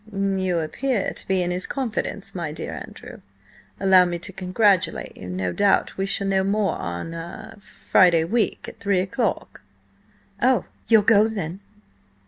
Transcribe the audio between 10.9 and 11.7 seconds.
go, then?"